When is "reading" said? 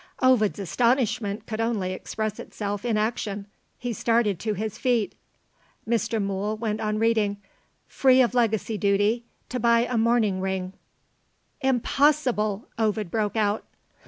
6.97-7.37